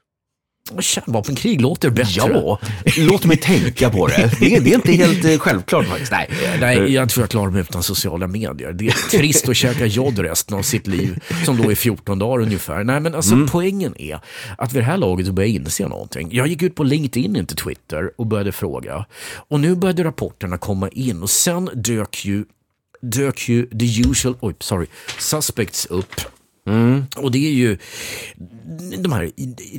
[0.81, 2.13] Kärnvapenkrig låter bättre.
[2.17, 2.59] Ja,
[2.97, 4.31] låt mig tänka på det.
[4.41, 6.13] Det är, det är inte helt eh, självklart faktiskt.
[6.13, 6.31] Nej.
[6.61, 8.73] Nej, jag tror jag klarar mig utan sociala medier.
[8.73, 12.43] Det är trist att käka jod resten av sitt liv, som då är 14 dagar
[12.43, 12.85] ungefär.
[12.85, 14.21] Nej, men alltså poängen är
[14.59, 16.29] att vid det här laget så började jag inse någonting.
[16.33, 19.07] Jag gick ut på LinkedIn, inte Twitter, och började fråga.
[19.49, 22.45] Och nu började rapporterna komma in och sen dök ju,
[23.03, 24.87] dök ju the usual, oj, sorry,
[25.19, 26.21] suspects upp.
[26.67, 27.05] Mm.
[27.17, 27.79] Och det är ju
[28.99, 29.31] de här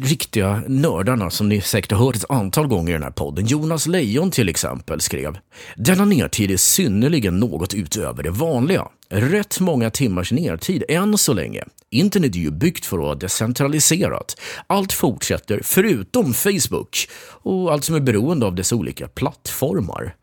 [0.01, 3.45] riktiga nördarna som ni säkert har hört ett antal gånger i den här podden.
[3.45, 5.37] Jonas Lejon till exempel skrev
[5.75, 8.87] Denna nertid är synnerligen något utöver det vanliga.
[9.09, 11.63] Rätt många timmars nertid än så länge.
[11.89, 14.35] Internet är ju byggt för att vara decentraliserat.
[14.67, 16.97] Allt fortsätter förutom Facebook
[17.41, 20.15] och allt som är beroende av dess olika plattformar.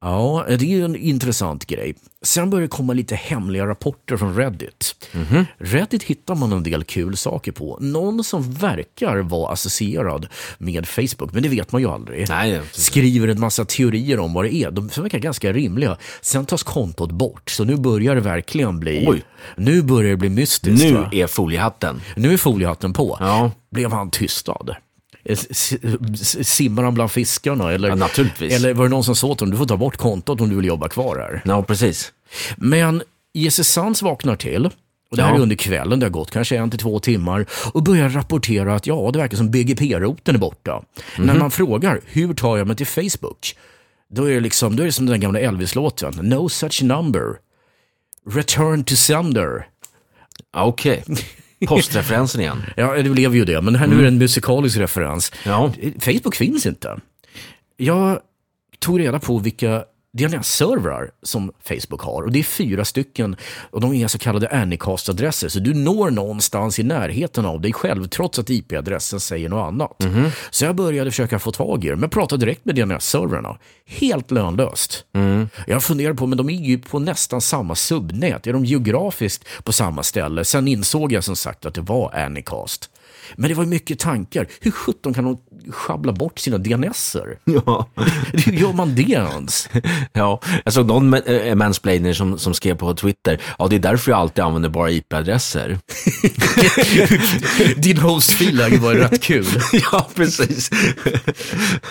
[0.00, 1.94] Ja, det är ju en intressant grej.
[2.22, 5.06] Sen börjar det komma lite hemliga rapporter från Reddit.
[5.58, 7.78] Reddit hittar man en del kul saker på.
[7.80, 10.26] Någon som verkar vara associerad
[10.58, 12.28] med Facebook, men det vet man ju aldrig.
[12.28, 14.70] Nej, Skriver en massa teorier om vad det är.
[14.70, 15.96] De verkar ganska rimliga.
[16.20, 19.04] Sen tas kontot bort, så nu börjar det verkligen bli...
[19.08, 19.22] Oj.
[19.56, 20.84] Nu börjar det bli mystiskt.
[20.84, 21.10] nu va?
[21.12, 22.00] är foliehatten.
[22.16, 23.16] nu är foliehatten på.
[23.20, 23.50] Ja.
[23.70, 24.76] Blev han tystad?
[25.24, 27.72] S- Simmar han bland fiskarna?
[27.72, 28.52] Eller, Ja, naturligtvis.
[28.54, 30.56] eller var det någon som sa åt honom, du får ta bort kontot om du
[30.56, 31.42] vill jobba kvar här.
[31.44, 32.12] Ja, precis.
[32.56, 33.02] Men
[33.34, 34.66] Jesse Sands vaknar till,
[35.10, 35.36] och det här Ja.
[35.36, 38.86] är under kvällen, det har gått kanske en till två timmar, och börjar rapportera att
[38.86, 40.82] ja, det verkar som BGP-roten är borta.
[41.18, 41.26] Mhm.
[41.26, 43.56] När man frågar, hur tar jag mig till Facebook?
[44.10, 47.22] Då är det, liksom, då är det som den gamla Elvis-låten, no such number.
[48.30, 49.66] Return to sender.
[50.56, 51.04] Okej.
[51.68, 52.62] Postreferensen igen.
[52.76, 55.32] Ja, det blev ju det, men här nu är det en musikalisk referens.
[55.44, 55.72] Ja.
[56.00, 57.00] Facebook finns inte.
[57.76, 58.18] Jag
[58.78, 62.22] tog reda på vilka DNS-servrar som Facebook har.
[62.22, 63.36] Och Det är fyra stycken
[63.70, 65.48] och de är så kallade Anycast-adresser.
[65.48, 70.04] Så du når någonstans i närheten av dig själv trots att IP-adressen säger något annat.
[70.50, 73.58] Så jag började försöka få tag i det, men pratade direkt med DNS-servrarna.
[73.86, 75.04] Helt lönlöst.
[75.66, 78.46] Jag funderar på, men de är ju på nästan samma subnät.
[78.46, 80.44] Är de geografiskt på samma ställe?
[80.44, 82.90] Sen insåg jag som sagt att det var Anycast.
[83.36, 84.46] Men det var ju mycket tankar.
[84.60, 85.38] Hur sjutton kan de
[85.72, 87.38] schabbla bort sina DNSer?
[87.44, 87.88] Ja.
[88.32, 89.68] Hur gör man det ens?
[90.12, 94.10] Ja, jag såg någon eh, mansplainer som, som skrev på Twitter, ja det är därför
[94.10, 95.78] jag alltid använder bara IP-adresser.
[97.80, 99.46] Din hostfil var ju rätt kul.
[99.92, 100.70] ja, precis.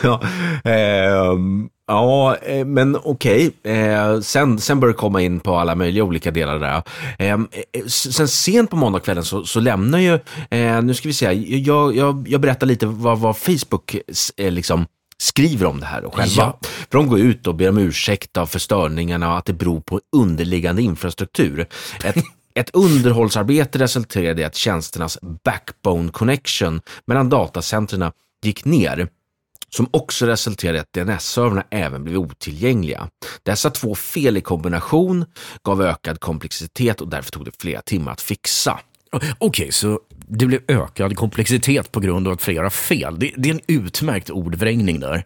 [0.04, 0.22] ja,
[0.64, 3.52] ehm, ja, eh, men okej.
[3.64, 6.84] Eh, sen, sen börjar det komma in på alla möjliga olika delar där.
[7.20, 7.38] Eh,
[7.88, 10.20] sen sent på måndagskvällen så, så lämnar ju,
[10.84, 13.96] nu ska vi se, jag, jag, jag berättar lite vad, vad Facebook
[14.38, 14.86] liksom
[15.18, 16.44] skriver om det här och själva.
[16.44, 16.60] Ja.
[16.62, 20.02] För de går ut och ber om ursäkt för störningarna och att det beror på
[20.16, 21.68] underliggande infrastruktur.
[22.04, 22.16] Ett,
[22.56, 28.12] ett underhållsarbete resulterade i att tjänsternas backbone connection mellan datacentren
[28.44, 29.08] gick ner
[29.76, 33.10] som också resulterade i att DNS-servrarna även blev otillgängliga.
[33.44, 35.26] Dessa två fel i kombination
[35.64, 38.80] gav ökad komplexitet och därför tog det flera timmar att fixa.
[39.38, 40.00] Okej, så
[40.38, 43.20] det blev ökad komplexitet på grund av att flera fel.
[43.20, 45.26] Det, det är en utmärkt ordvrängning där.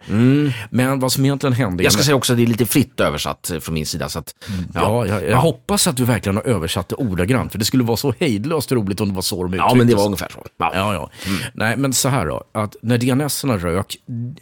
[0.70, 1.84] Men vad som egentligen hände...
[1.84, 4.10] Jag ska säga också att det är lite fritt översatt eh, från min sida.
[4.10, 4.36] Så att,
[4.74, 7.98] Ja, jag, jag hoppas att du verkligen har översatt det ordagrant, för det skulle vara
[7.98, 10.46] så hejdlöst roligt om det var så de ja, men det var ungefär så.
[10.58, 10.72] Ja.
[10.74, 11.10] Ja, ja.
[11.54, 12.44] Nej, men så här då.
[12.54, 13.98] Att när DNS-erna rök,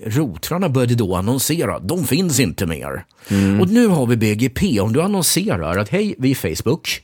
[0.06, 1.80] rotrarna började då annonsera.
[1.80, 3.06] De finns inte mer.
[3.62, 4.80] Och nu har vi BGP.
[4.80, 7.02] Om du annonserar att hej, vi är Facebook.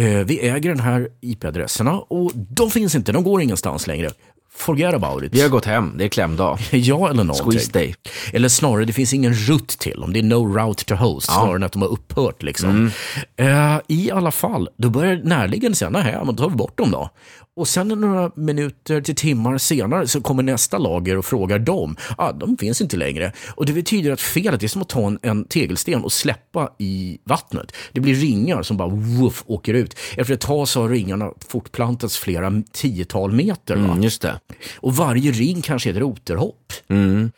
[0.00, 3.12] Eh, vi äger den här IP-adresserna och de finns inte.
[3.12, 4.10] De går ingenstans längre.
[4.52, 5.34] Forget about it.
[5.34, 6.58] Vi har gått hem, det är klämdag.
[6.70, 7.50] Ja, eller någonting.
[7.50, 7.94] Squeeze day.
[8.32, 11.56] Eller snarare, det finns ingen rutt till om det är no route to host, snarare
[11.56, 12.42] än att de har upphört.
[12.42, 12.90] Liksom.
[13.36, 16.90] Eh, I alla fall, då börjar närliggande säga, nej, men då tar vi bort dem
[16.90, 17.10] då.
[17.56, 21.96] Och sen några minuter till timmar senare så kommer nästa lager och frågar dem.
[22.18, 23.32] Ah, de finns inte längre.
[23.54, 27.18] Och det betyder att felet är som att ta en, en tegelsten och släppa i
[27.24, 27.72] vattnet.
[27.92, 29.96] Det blir ringar som bara woof, åker ut.
[30.16, 33.76] Efter ett tag så har ringarna fortplantats flera tiotal meter.
[33.76, 34.40] Mm, just det.
[34.76, 36.72] Och varje ring kanske är ett roterhopp.
[36.88, 37.30] Mm.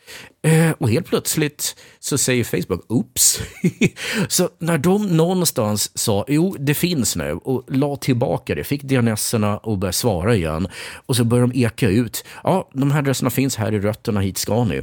[0.47, 3.39] Eh, och helt plötsligt så säger Facebook, oops.
[4.27, 9.57] så när de någonstans sa, jo det finns nu och la tillbaka det, fick DNS-erna
[9.57, 10.67] och började svara igen.
[11.05, 14.37] Och så började de eka ut, ja de här adresserna finns här i rötterna, hit
[14.37, 14.81] ska ni.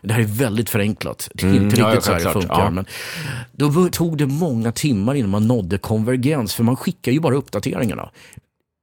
[0.00, 1.28] Det här är väldigt förenklat.
[1.34, 2.60] Det är Mm, inte ja, riktigt så här det funkar.
[2.60, 2.70] ja.
[2.70, 2.86] Men
[3.52, 8.10] då tog det många timmar innan man nådde konvergens, för man skickar ju bara uppdateringarna.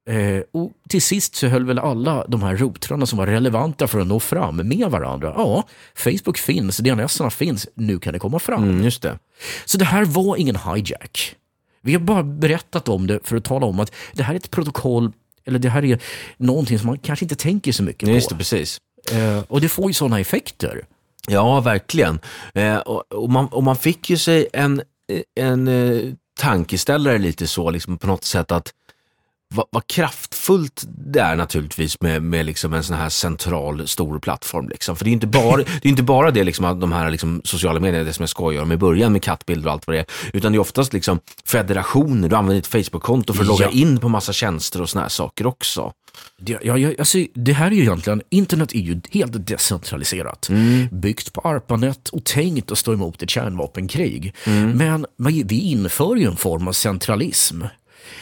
[0.10, 4.00] Eh, och till sist så höll väl alla de här rotrarna som var relevanta för
[4.00, 5.34] att nå fram med varandra.
[5.38, 5.64] Ja,
[5.96, 8.64] Facebook finns, DNS-erna finns, nu kan det komma fram.
[8.64, 9.20] Mm, just det.
[9.66, 11.36] Så det här var ingen hijack.
[11.82, 14.52] Vi har bara berättat om det för att tala om att det här är ett
[14.52, 15.12] protokoll,
[15.46, 16.00] eller det här är
[16.38, 18.34] någonting som man kanske inte tänker så mycket Just på.
[18.34, 18.78] det, precis.
[19.12, 20.86] Eh, och det får ju sådana effekter.
[21.28, 22.20] Ja, verkligen.
[22.54, 24.82] Eh, och, och, man, och man fick ju sig en,
[25.36, 28.74] en eh, tankeställare lite så, liksom på något sätt att
[29.56, 34.70] vad, vad kraftfullt det är naturligtvis med, med liksom en sån här central stor plattform.
[34.70, 34.96] Liksom.
[34.96, 37.42] För det är inte bara det, är inte bara det liksom, att de här liksom,
[37.44, 40.00] sociala medierna, det som jag skojar om i början med kattbilder och allt vad det
[40.00, 43.72] är, utan det är oftast liksom federationer, du använder ett Facebook-konto för att logga Ja.
[43.72, 45.92] in på massa tjänster och såna här saker också.
[46.42, 50.50] Det, ja, alltså, det här är ju egentligen, internet är ju helt decentraliserat.
[50.92, 54.34] Byggt på ARPANET och tänkt att stå emot ett kärnvapenkrig.
[54.46, 57.62] Men man- vi inför ju en form av centralism.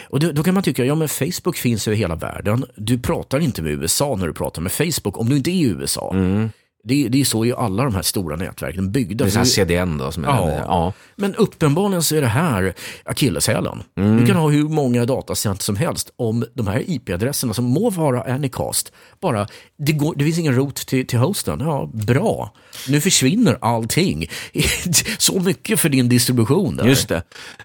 [0.09, 2.65] Och då, då kan man tycka, ja men Facebook finns över hela världen.
[2.75, 5.63] Du pratar inte med USA när du pratar med Facebook om du inte är i
[5.63, 6.11] USA.
[6.13, 6.49] Mm.
[6.88, 9.26] Det, det är så ju alla de här stora nätverken är byggda.
[9.26, 10.50] Det är här CDN då som jag Ja.
[10.50, 10.93] ja.
[11.15, 12.73] Men uppenbarligen så är det här
[13.06, 13.84] akilleshälen.
[13.97, 14.17] Mm.
[14.17, 18.21] Du kan ha hur många datacenter som helst om de här IP-adresserna som må vara
[18.21, 18.91] Anycast.
[19.21, 19.47] Bara,
[19.78, 21.60] det, går, det finns ingen rot till, till hosten.
[21.60, 22.54] Ja, bra.
[22.88, 24.28] Nu försvinner allting.
[25.17, 26.78] Så mycket för din distribution.
[26.78, 26.86] Där.
[26.86, 27.23] Just det.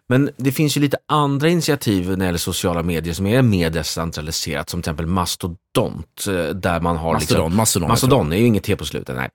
[0.08, 3.70] Men det finns ju lite andra initiativ när det gäller sociala medier som är mer
[3.70, 7.12] decentraliserat, som till exempel Mastodont, eh, där man har...
[7.12, 9.28] Mastodon, liksom, Mastodon, Mastodon är ju inget T på slutet, nej.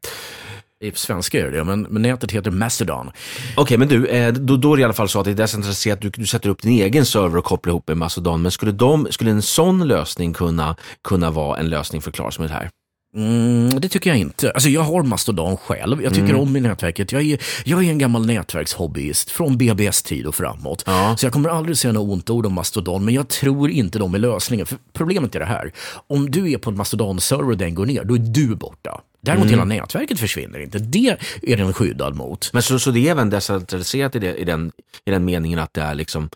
[0.80, 3.12] I svenska är det men, men nätet heter Mastodon.
[3.56, 5.36] Okej, men du, eh, då, då är det i alla fall så att det är
[5.36, 8.72] decentraliserat, du, du sätter upp din egen server och kopplar ihop med Mastodon, men skulle,
[8.72, 12.70] de, skulle en sån lösning kunna, kunna vara en lösning för Klar som det här?
[13.16, 14.52] Mm, det tycker jag inte.
[14.52, 16.04] Alltså jag har Mastodon själv.
[16.04, 17.12] Jag tycker om i nätverket.
[17.12, 20.84] Jag är, jag är en gammal nätverkshobbyist från BBS-tid och framåt.
[20.86, 21.16] Ja.
[21.18, 24.16] Så jag kommer aldrig säga något ont ord om Mastodon, men jag tror inte de
[24.16, 24.66] är lösningen.
[24.66, 25.72] För problemet är det här.
[26.08, 29.02] Om du är på en Mastodon-server och den går ner, då är du borta.
[29.32, 30.80] Däremot hela nätverket försvinner inte.
[30.80, 32.50] Det är den skyddad mot.
[32.54, 34.72] Men så, så det är även decentraliserat i, det, i, den,
[35.06, 36.30] i den meningen att det är liksom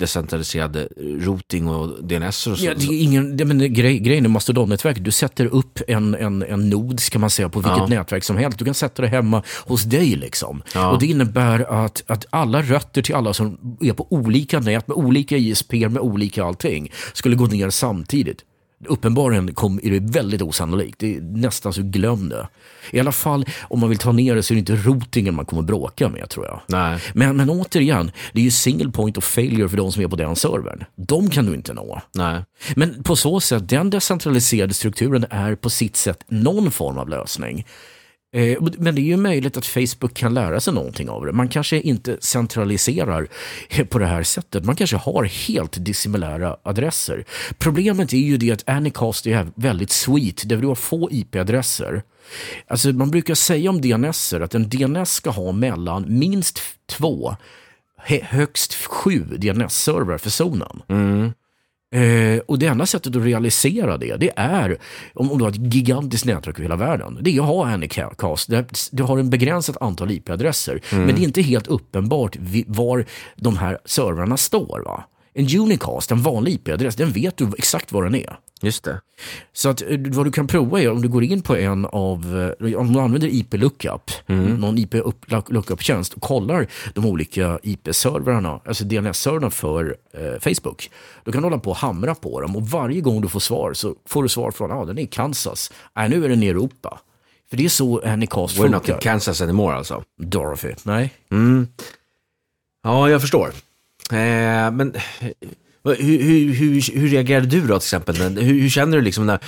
[0.00, 0.86] decentraliserad
[1.20, 2.64] routing och DNS och så?
[2.64, 6.42] Ja, det är ingen, det, men grej, grejen med Mastodon-nätverket, du sätter upp en, en,
[6.42, 7.86] en nod kan man säga på vilket Ja.
[7.86, 8.58] nätverk som helst.
[8.58, 10.16] Du kan sätta det hemma hos dig.
[10.16, 10.62] liksom.
[10.74, 10.90] Ja.
[10.90, 14.96] Och Det innebär att, att alla rötter till alla som är på olika nät med
[14.96, 18.44] olika ISP med olika allting skulle gå ner samtidigt.
[18.88, 20.98] Uppenbarligen kom, är det väldigt osannolikt.
[20.98, 22.48] Det är nästan så glöm det.
[22.90, 25.46] I alla fall om man vill ta ner det så är det inte routingen man
[25.46, 26.60] kommer bråka med tror jag.
[26.66, 27.00] Nej.
[27.14, 30.16] Men, men återigen, det är ju single point of failure för de som är på
[30.16, 30.84] den servern.
[30.96, 32.02] De kan du inte nå.
[32.14, 32.44] Nej.
[32.76, 37.66] Men på så sätt, den decentraliserade strukturen är på sitt sätt någon form av lösning.
[38.32, 41.32] Eh, men det är ju möjligt att Facebook kan lära sig någonting av det.
[41.32, 43.28] Man kanske inte centraliserar
[43.70, 44.64] eh, på det här sättet.
[44.64, 47.24] Man kanske har helt dissimilära adresser.
[47.58, 52.02] Problemet är ju det att Anycast är väldigt sweet, där du har få IP-adresser.
[52.66, 57.36] Alltså man brukar säga om DNS att en DNS ska ha mellan minst två,
[58.22, 60.82] högst sju DNS-servrar för zonen.
[60.88, 61.32] Mm.
[61.94, 64.78] Eh, och det enda sättet att realisera det, det är
[65.14, 67.18] om, om du har ett gigantiskt nätverk över hela världen.
[67.20, 68.50] Det är att ha Anycast.
[68.92, 70.80] Du har en begränsat antal IP-adresser.
[70.90, 73.04] Men det är inte helt uppenbart var
[73.36, 74.82] de här servrarna står.
[74.84, 75.04] Va?
[75.34, 78.38] En Unicast, en vanlig IP-adress, den vet du exakt var den är.
[78.62, 79.00] Just det.
[79.52, 82.54] Så att eh, vad du kan prova är om du går in på en av,
[82.60, 84.94] eh, om du använder IP Lookup, någon IP
[85.48, 90.90] Lookup-tjänst och kollar de olika IP-servrarna, alltså DNS-servrarna för eh, Facebook.
[91.24, 93.72] Då kan du hålla på och hamra på dem och varje gång du får svar
[93.74, 96.42] så får du svar från, ja ah, den är i Kansas, nej nu är den
[96.42, 97.00] i Europa.
[97.50, 99.00] För det är så Anycast We're not in funkar.
[99.00, 100.04] Kansas anymore alltså.
[100.22, 101.12] Dorothy, nej.
[102.82, 103.50] Ja, jag förstår.
[104.12, 104.94] Eh, men
[105.84, 108.16] hur, hur, hur, hur reagerade du då till exempel?
[108.16, 109.38] Hur, hur känner du liksom när,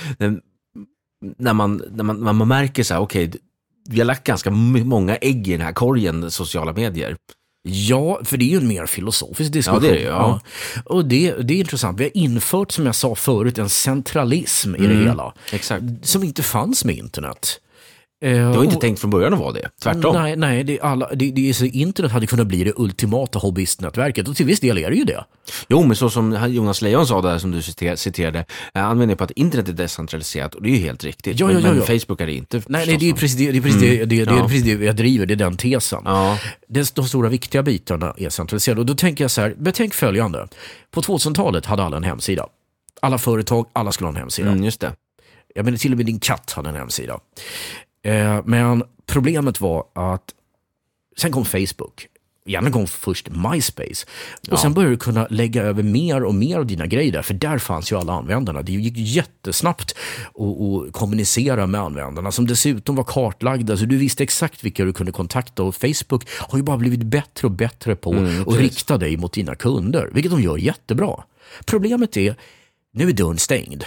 [1.37, 3.31] när, man, när, man, när man märker så här, okej,
[3.89, 7.15] vi har lagt ganska många ägg i den här korgen sociala medier.
[7.65, 9.83] Ja, för det är ju en mer filosofisk diskussion.
[9.83, 10.41] Ja, det är det, ja.
[10.85, 11.99] Och det, det är intressant.
[11.99, 15.33] Vi har infört, som jag sa förut, en centralism i det hela.
[15.51, 15.83] Exakt.
[16.01, 17.59] Som inte fanns med internet.
[18.23, 19.69] Eh, Det var inte och- tänkt från början att vara det.
[19.83, 20.15] Tvärtom.
[20.15, 24.27] Nej, nej det är alla, det, det så, internet hade kunnat bli det ultimata hobbyistnätverket
[24.27, 25.25] och till viss del är det ju det.
[25.67, 28.39] Jo, men så som Jonas Lejon sa där som du citer- citerade,
[28.73, 31.39] eh, han menar på att internet är decentraliserat och det är ju helt riktigt.
[31.39, 31.81] Ja, ja, ja, men.
[31.81, 32.61] Facebook är det inte.
[32.67, 34.43] Nej, nej det är precis det, det, är precis det, det, det, det är Ja.
[34.47, 36.01] precis det jag driver, det är den tesen.
[36.05, 36.37] Ja.
[36.67, 38.81] De stora viktiga bitarna är centraliserade.
[38.81, 40.47] Och då tänker jag så här, betänk följande.
[40.91, 42.47] På 2000-talet hade alla en hemsida.
[43.01, 44.49] Alla företag, alla skulle ha en hemsida.
[44.51, 44.91] Mm, just det.
[45.55, 47.19] Jag menar till och med din katt hade en hemsida.
[48.03, 50.33] Eh, men problemet var att
[51.17, 52.07] sen kom Facebook.
[52.45, 54.05] Gärna kom först MySpace.
[54.51, 57.33] Och sen började du kunna lägga över mer och mer av dina grejer där, för
[57.33, 58.61] där fanns ju alla användarna.
[58.61, 59.95] Det gick jättesnabbt
[60.27, 65.11] att, kommunicera med användarna som dessutom var kartlagda, så du visste exakt vilka du kunde
[65.11, 65.63] kontakta.
[65.63, 68.13] Och Facebook har ju bara blivit bättre och bättre på
[68.47, 71.23] att rikta dig mot dina kunder, vilket de gör jättebra.
[71.65, 72.35] Problemet är,
[72.93, 73.83] nu är dörren stängd.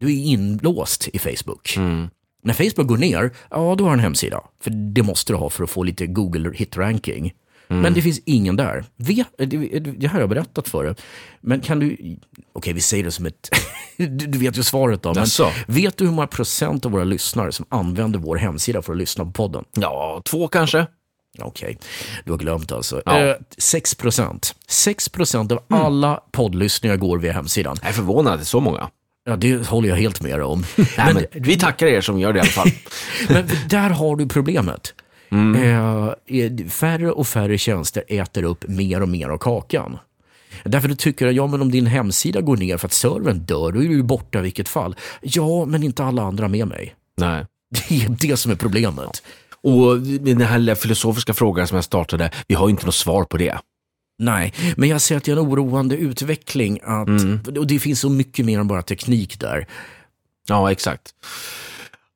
[0.00, 1.76] Du är inlåst i Facebook.
[1.76, 2.08] Mm.
[2.44, 4.40] När Facebook går ner, ja då har du en hemsida.
[4.60, 7.32] För det måste du ha för att få lite Google hit-ranking.
[7.68, 7.82] Mm.
[7.82, 8.84] Men det finns ingen där.
[8.96, 9.46] Vet, det,
[9.78, 10.94] det här har jag berättat för dig.
[11.40, 12.16] Men kan du,
[12.52, 13.50] okej vi säger det som ett,
[13.96, 15.14] du, vet ju svaret då.
[15.14, 15.26] Men
[15.66, 19.24] vet du hur många procent av våra lyssnare som använder vår hemsida för att lyssna
[19.24, 19.64] på podden?
[19.72, 20.86] Ja, två kanske.
[21.38, 21.78] Okej,
[22.24, 23.02] du har glömt alltså.
[23.06, 23.18] Ja.
[23.18, 24.54] Eh, 6 procent.
[24.68, 25.82] 6 procent av Mm.
[25.82, 27.76] alla poddlyssningar går via hemsidan.
[27.80, 28.90] Jag är förvånad det är så många.
[29.24, 30.64] Ja, det håller jag helt med om.
[30.76, 32.70] Nej, Men- vi tackar er som gör det i alla fall.
[33.28, 34.94] Men där har du problemet.
[35.30, 35.62] Mm.
[35.62, 39.98] Eh, eh, färre och färre tjänster äter upp mer och mer av kakan.
[40.64, 43.72] Därför du tycker jag, ja men om din hemsida går ner för att servern dör,
[43.72, 44.96] då är du ju borta i vilket fall.
[45.20, 46.94] Ja, men inte alla andra med mig.
[47.16, 47.46] Nej.
[47.88, 49.22] Det är det som är problemet.
[49.62, 53.36] Och den här filosofiska frågan som jag startade, vi har ju inte något svar på
[53.36, 53.58] det.
[54.22, 56.80] Nej, men jag ser att det är en oroande utveckling.
[56.82, 57.40] Att, Mm.
[57.58, 59.66] Och det finns så mycket mer än bara teknik där.
[60.48, 61.14] Ja, exakt.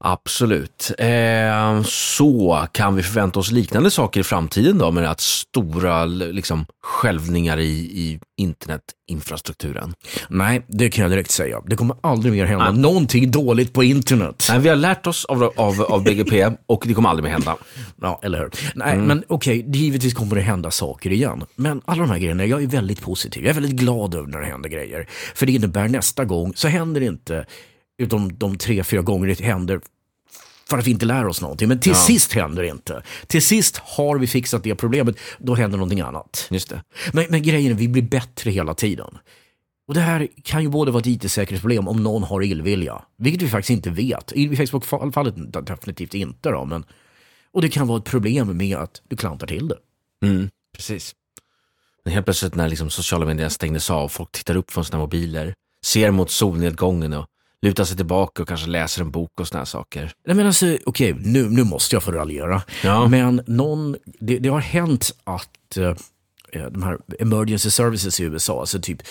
[0.05, 0.91] Absolut.
[0.99, 6.67] Eh, så kan vi förvänta oss liknande saker i framtiden då med att stora liksom,
[6.83, 9.95] skälvningar i, i internetinfrastrukturen?
[10.29, 11.63] Nej, det kan jag direkt säga.
[11.67, 14.47] Det kommer aldrig mer hända någonting dåligt på internet.
[14.51, 17.57] Nej, vi har lärt oss av, av, av BGP och det kommer aldrig mer hända.
[18.03, 18.51] Ja, eller hur?
[18.75, 21.45] Nej, men okej, det- givetvis kommer det hända saker igen.
[21.57, 23.43] Men alla de här grejerna, jag är väldigt positiv.
[23.45, 25.07] Jag är väldigt glad över när det händer grejer.
[25.35, 27.45] För det innebär nästa gång så händer det inte,
[27.99, 29.81] utom de tre, fyra gånger det händer
[30.69, 31.69] för att vi inte lär oss någonting.
[31.69, 33.03] Men till sist händer det inte.
[33.27, 36.49] Till sist har vi fixat det problemet, då händer någonting annat.
[36.51, 36.83] Just det.
[37.13, 39.19] Men, men grejen är, vi blir bättre hela tiden.
[39.89, 43.49] Och det här kan ju både vara ett IT-säkerhetsproblem om någon har illvilja, vilket vi
[43.49, 44.33] faktiskt inte vet.
[44.33, 46.85] I Facebook-fallet definitivt inte då, men
[47.53, 49.79] och det kan vara ett problem med att du klantar till det.
[50.27, 51.15] Mm, precis.
[52.05, 55.55] Men helt plötsligt när liksom sociala medier stängdes av, folk tittar upp från sina mobiler,
[55.85, 57.27] ser mot solnedgången och
[57.63, 60.13] lutar sig tillbaka och kanske läser en bok och här saker.
[60.27, 62.63] Nej men alltså, okej, nu, nu måste jag få raljera.
[62.85, 63.09] Ja.
[63.09, 65.95] Men någon, det, det har hänt att eh,
[66.71, 69.03] de här emergency services i USA, alltså typ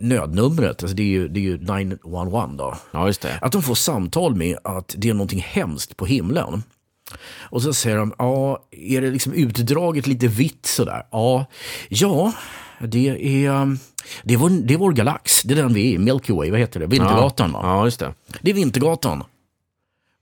[0.00, 2.76] nödnumret, alltså det är ju, det är ju 911 då.
[2.90, 3.38] Ja, just det.
[3.40, 6.62] Att de får samtal med att det är någonting hemskt på himlen.
[7.38, 11.06] Och så säger de, ja, är det liksom utdraget lite vitt sådär?
[11.10, 11.46] Ja,
[11.88, 12.32] ja
[12.80, 13.76] det är,
[14.22, 16.50] det är, vår, det är vår galax, det är den vi är i, Milky Way,
[16.50, 16.86] vad heter det?
[16.86, 17.60] Vintergatan va?
[17.62, 18.14] Ja, just det.
[18.40, 19.24] Det är Vintergatan.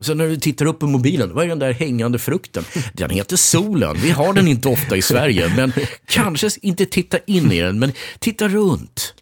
[0.02, 2.64] Sen när du tittar upp på mobilen, vad är den där hängande frukten?
[2.92, 3.96] Den heter solen.
[3.96, 5.72] Vi har den inte ofta i Sverige, men
[6.06, 9.14] kanske inte titta in i den, men titta runt.